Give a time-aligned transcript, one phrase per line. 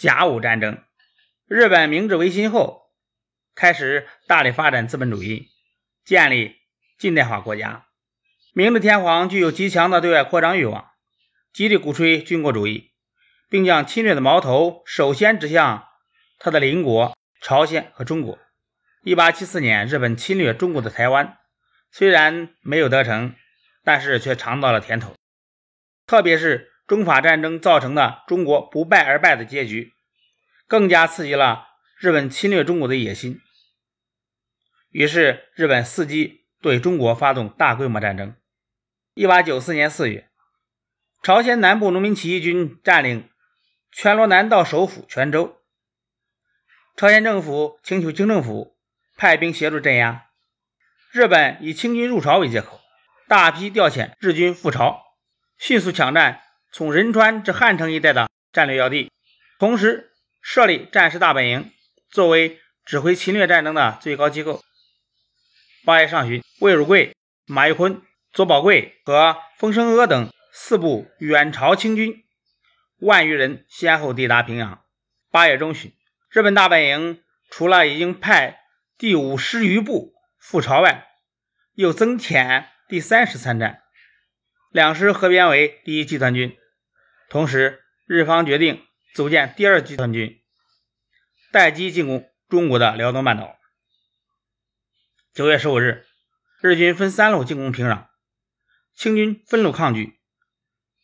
[0.00, 0.82] 甲午战争。
[1.46, 2.90] 日本明治维新后，
[3.54, 5.50] 开始大力发展资本主义，
[6.06, 6.56] 建立
[6.98, 7.84] 近代化国家。
[8.54, 10.92] 明治天皇具有极强的对外扩张欲望，
[11.52, 12.92] 极力鼓吹军国主义，
[13.50, 15.86] 并将侵略的矛头首先指向
[16.38, 18.38] 他的邻国朝鲜和中国。
[19.02, 21.36] 一八七四年，日本侵略中国的台湾，
[21.92, 23.34] 虽然没有得逞，
[23.84, 25.14] 但是却尝到了甜头。
[26.06, 29.94] 特别是中法战争造成的中国不败而败的结局。
[30.66, 31.68] 更加刺激了
[32.00, 33.40] 日本侵略中国的野心，
[34.90, 38.34] 于是日本伺机对中国发动大规模战争。
[39.14, 40.28] 一八九四年四月，
[41.22, 43.28] 朝鲜南部农民起义军占领
[43.92, 45.60] 全罗南道首府全州，
[46.96, 48.76] 朝鲜政府请求清政府
[49.16, 50.26] 派兵协助镇压。
[51.12, 52.80] 日本以清军入朝为借口，
[53.28, 55.02] 大批调遣日军赴朝，
[55.56, 56.42] 迅速抢占
[56.72, 59.10] 从仁川至汉城一带的战略要地，
[59.58, 60.06] 同时。
[60.42, 61.70] 设立战时大本营，
[62.10, 64.62] 作为指挥侵略战争的最高机构。
[65.84, 68.00] 八月上旬，魏汝贵、马玉坤、
[68.32, 72.24] 左宝贵和丰生阿等四部远朝清军
[73.00, 74.78] 万余人先后抵达平壤。
[75.30, 75.92] 八月中旬，
[76.30, 78.60] 日本大本营除了已经派
[78.96, 81.06] 第五师余部赴朝外，
[81.74, 83.82] 又增遣第三师参战，
[84.70, 86.56] 两师合编为第一集团军。
[87.30, 88.84] 同时，日方决定。
[89.14, 90.40] 组建第二集团军，
[91.52, 93.56] 待机进攻中国的辽东半岛。
[95.32, 96.06] 九月十五日，
[96.60, 98.06] 日军分三路进攻平壤，
[98.94, 100.20] 清军分路抗拒，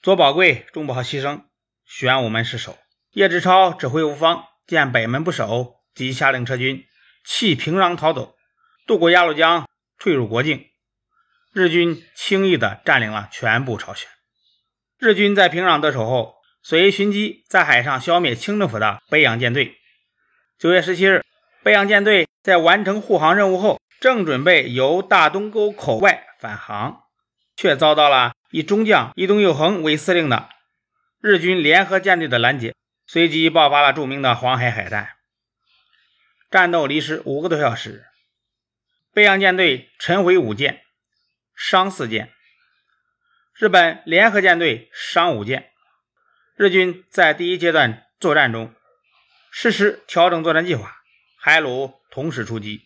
[0.00, 1.44] 左宝贵中部号牺牲，
[1.84, 2.78] 玄武门失守。
[3.12, 6.84] 叶志超指挥无方，见北门不守，即下令撤军，
[7.24, 8.36] 弃平壤逃走，
[8.86, 10.70] 渡过鸭绿江，退入国境。
[11.52, 14.08] 日军轻易地占领了全部朝鲜。
[15.04, 16.36] 日军在平壤得手后。
[16.62, 19.78] 随寻机在海上消灭清政府的北洋舰队。
[20.60, 21.24] 九月十七日，
[21.64, 27.02] 北洋舰队在完成护航任务后，正准备由大东沟口外返航，
[27.56, 30.48] 却遭到了以中将伊东佑恒为司令的
[31.20, 32.76] 日军联合舰队的拦截，
[33.08, 35.08] 随即爆发了著名的黄海海战。
[36.48, 38.04] 战斗历时五个多小时，
[39.12, 40.84] 北洋舰队沉毁五舰，
[41.56, 42.28] 伤四舰；
[43.62, 45.70] 日本联合舰队商五舰。
[46.56, 48.74] 日军在第一阶段作战中
[49.52, 50.96] 实施调整作战计划，
[51.38, 52.80] 海陆同时出击。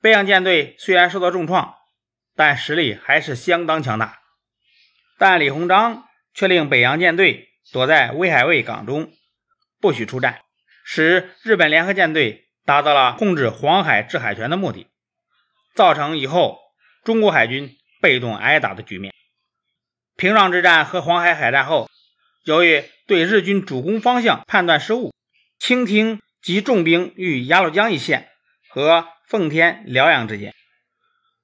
[0.00, 1.74] 北洋舰队虽然受到重创，
[2.34, 4.20] 但实力还是相当强大。
[5.18, 9.12] 但李鸿章却令北洋舰队躲在威海卫港中，
[9.82, 10.40] 不许出战，
[10.82, 14.86] 使日本联合舰队达到了控制黄海制海权的目的，
[15.74, 16.58] 造成以后
[17.04, 19.12] 中国海军被动挨打的局面。
[20.18, 21.88] 平壤之战和黄海海战后。
[22.42, 25.14] 由于对日军主攻方向判断失误，
[25.60, 28.28] 清廷集重兵于鸭绿江一线
[28.68, 30.54] 和奉天、辽阳之间，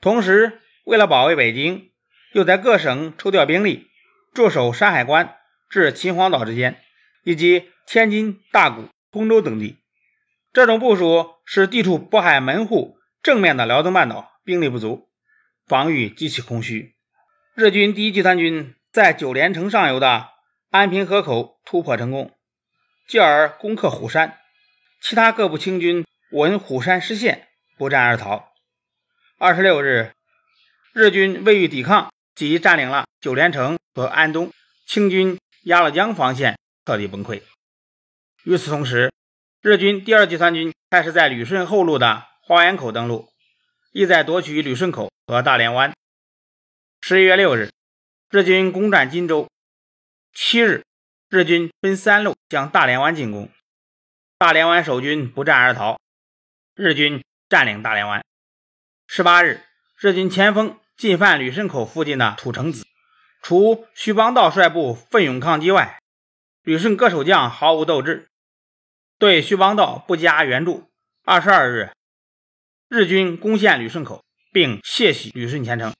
[0.00, 1.92] 同时为了保卫北京，
[2.32, 3.86] 又在各省抽调兵力
[4.34, 5.36] 驻守山海关
[5.70, 6.82] 至秦皇岛之间，
[7.22, 9.76] 以及天津、大沽、通州等地。
[10.52, 15.08] 这种部署使地处渤海门户正面的辽东半岛兵力不足，
[15.68, 16.95] 防御极其空虚。
[17.58, 20.28] 日军第一集团军在九连城上游的。
[20.68, 22.30] 安平河口突破成功，
[23.08, 24.38] 继而攻克虎山，
[25.00, 28.52] 其他各部清军闻虎山失陷，不战而逃。
[29.38, 30.12] 二十六日，
[30.92, 34.52] 日军未予抵抗，即占领了九连城和安东，
[34.86, 37.40] 清军鸭绿江防线彻底崩溃。
[38.44, 39.10] 与此同时，
[39.62, 43.30] 日军第二集团军开始在旅顺后路的花园口登陆，
[43.92, 45.94] 意在夺取旅顺口和大连湾。
[47.08, 47.70] 十一月六日，
[48.30, 49.48] 日军攻占金州。
[50.34, 50.82] 七日，
[51.28, 53.48] 日军分三路向大连湾进攻，
[54.38, 56.00] 大连湾守军不战而逃，
[56.74, 58.24] 日军占领大连湾。
[59.06, 59.60] 十八日，
[60.00, 62.84] 日军前锋进犯旅顺口附近的土城子，
[63.40, 66.00] 除徐邦道率部奋勇抗击外，
[66.64, 68.26] 旅顺各守将毫无斗志，
[69.16, 70.90] 对徐邦道不加援助。
[71.22, 71.92] 二十二日，
[72.88, 75.94] 日军攻陷旅顺口，并卸洗旅顺前城。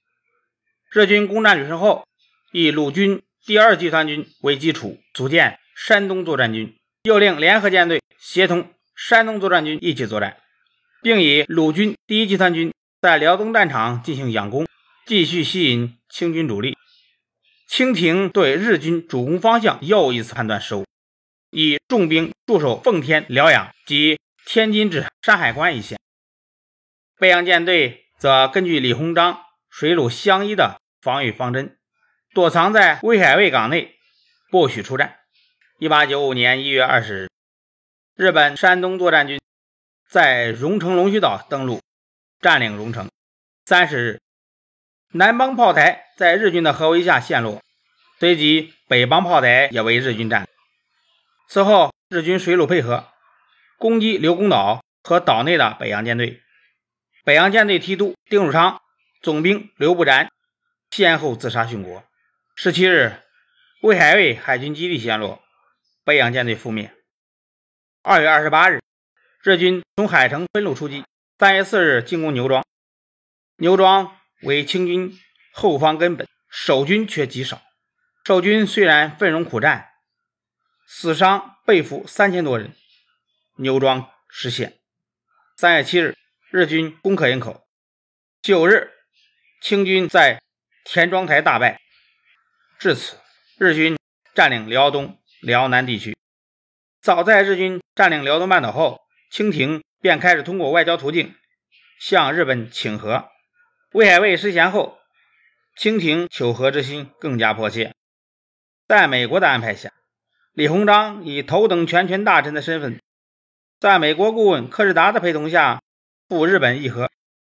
[0.90, 2.06] 日军攻占旅顺后，
[2.52, 3.22] 以陆军。
[3.44, 10.36] 第二集团军为基础组建山东作战军，又令联合舰队协同山东作战军一起作战，
[11.00, 14.66] 并以鲁军第一集团军在辽东战场进行佯攻，
[15.06, 16.76] 继续吸引清军主力。
[17.68, 20.84] 清廷对日军主攻方向又一次判断失误，
[21.52, 26.00] 以重兵驻守奉天、辽阳及天津至山海关一线，
[27.16, 29.45] 北洋舰队则根据李鸿章
[29.78, 31.76] 水陆相依的防御方针。
[32.32, 33.94] 躲藏在威海卫港内，
[34.50, 35.18] 不许出战。
[35.78, 37.28] 一八九五年一月二十日，
[38.14, 39.38] 日本山东作战军
[40.08, 41.82] 在荣城龙须岛登陆，
[42.40, 43.10] 占领荣城。
[43.66, 44.20] 三十日，
[45.12, 47.60] 南邦炮台在日军的合围下陷落，
[48.18, 50.48] 随即北邦炮台也为日军占领。
[51.50, 53.10] 此后，日军水陆配合，
[53.76, 56.40] 攻击刘公岛和岛内的北洋舰队。
[57.24, 58.80] 北洋舰队提督丁汝昌、
[59.22, 60.28] 总兵刘步蟾
[60.90, 62.04] 先后自杀殉国。
[62.54, 63.20] 十七日，
[63.82, 65.42] 魏海卫海军基地陷落，
[66.04, 66.94] 北洋舰队覆灭。
[68.02, 68.80] 二月二十八日，
[69.42, 71.04] 日军从海城分路出击。
[71.38, 72.64] 三月四日，进攻牛庄。
[73.56, 75.18] 牛庄为清军
[75.52, 77.60] 后方根本，守军却极少。
[78.24, 79.90] 守军虽然奋勇苦战，
[80.86, 82.74] 死伤被俘三千多人，
[83.56, 84.78] 牛庄失陷。
[85.56, 86.16] 三月七日，
[86.50, 87.66] 日军攻克营口。
[88.40, 88.92] 九日，
[89.60, 90.40] 清军在
[90.84, 91.80] 田庄台大败。
[92.78, 93.16] 至此，
[93.58, 93.96] 日军
[94.34, 96.16] 占领辽东、辽南地区。
[97.00, 99.00] 早在日军占领辽东半岛后，
[99.30, 101.34] 清廷便开始通过外交途径
[101.98, 103.28] 向日本请和。
[103.92, 104.98] 魏海卫失贤后，
[105.76, 107.94] 清廷求和之心更加迫切。
[108.86, 109.92] 在美国的安排下，
[110.52, 113.00] 李鸿章以头等全权大臣的身份，
[113.80, 115.82] 在美国顾问柯志达的陪同下
[116.28, 117.10] 赴日本议和。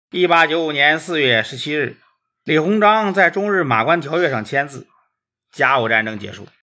[0.10, 1.98] 一八九五年四月十七日，
[2.46, 4.88] 李鸿章在中日马关条约上签字。
[5.52, 6.48] 甲午战争结束。